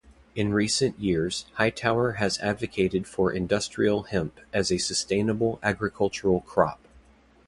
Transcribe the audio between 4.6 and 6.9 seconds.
a sustainable agricultural crop.